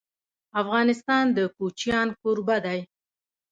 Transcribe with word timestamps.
افغانستان 0.61 1.25
د 1.35 1.39
کوچیان 1.57 2.07
کوربه 2.21 2.57
دی. 2.65 2.79